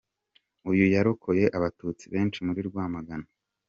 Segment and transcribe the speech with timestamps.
[0.71, 3.27] Uyu yarokoye Abatutsi benshi muri Rwamagana.